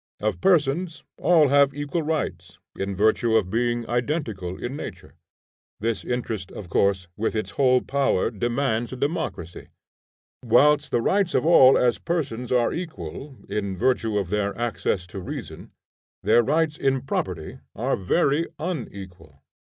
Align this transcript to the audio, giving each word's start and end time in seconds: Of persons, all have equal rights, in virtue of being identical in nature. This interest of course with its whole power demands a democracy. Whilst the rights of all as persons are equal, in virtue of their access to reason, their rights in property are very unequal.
Of 0.19 0.41
persons, 0.41 1.03
all 1.19 1.49
have 1.49 1.75
equal 1.75 2.01
rights, 2.01 2.57
in 2.75 2.95
virtue 2.95 3.35
of 3.35 3.51
being 3.51 3.87
identical 3.87 4.57
in 4.57 4.75
nature. 4.75 5.13
This 5.79 6.03
interest 6.03 6.51
of 6.51 6.69
course 6.69 7.07
with 7.17 7.35
its 7.35 7.51
whole 7.51 7.81
power 7.81 8.31
demands 8.31 8.91
a 8.91 8.95
democracy. 8.95 9.67
Whilst 10.43 10.89
the 10.89 11.01
rights 11.03 11.35
of 11.35 11.45
all 11.45 11.77
as 11.77 11.99
persons 11.99 12.51
are 12.51 12.73
equal, 12.73 13.37
in 13.47 13.77
virtue 13.77 14.17
of 14.17 14.31
their 14.31 14.57
access 14.57 15.05
to 15.05 15.19
reason, 15.19 15.69
their 16.23 16.41
rights 16.41 16.79
in 16.79 17.01
property 17.01 17.59
are 17.75 17.95
very 17.95 18.47
unequal. 18.57 19.43